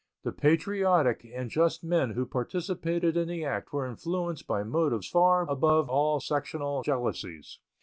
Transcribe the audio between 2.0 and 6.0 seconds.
who participated in the act were influenced by motives far above